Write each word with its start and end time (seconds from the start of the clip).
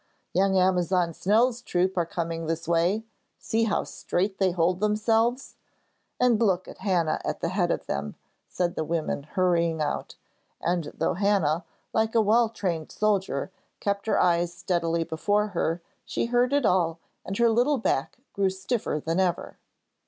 'Young 0.33 0.57
Amazon 0.57 1.13
Snell's 1.13 1.61
troop 1.61 1.95
are 1.95 2.07
coming 2.07 2.47
this 2.47 2.67
way. 2.67 3.05
See 3.37 3.65
how 3.65 3.83
straight 3.83 4.39
they 4.39 4.49
hold 4.49 4.79
themselves! 4.79 5.57
and 6.19 6.41
look 6.41 6.67
at 6.67 6.79
Hannah 6.79 7.21
at 7.23 7.41
the 7.41 7.49
head 7.49 7.69
of 7.69 7.85
them,' 7.85 8.15
said 8.49 8.73
the 8.73 8.83
women, 8.83 9.21
hurrying 9.21 9.79
out; 9.79 10.15
and 10.59 10.85
though 10.97 11.13
Hannah, 11.13 11.65
like 11.93 12.15
a 12.15 12.19
well 12.21 12.49
trained 12.49 12.91
soldier, 12.91 13.51
kept 13.79 14.07
her 14.07 14.19
eyes 14.19 14.51
steadily 14.51 15.03
before 15.03 15.49
her, 15.49 15.83
she 16.03 16.25
heard 16.25 16.51
it 16.51 16.65
all 16.65 16.97
and 17.23 17.37
her 17.37 17.51
little 17.51 17.77
back 17.77 18.17
grew 18.33 18.49
stiffer 18.49 18.99
than 18.99 19.19
ever. 19.19 19.59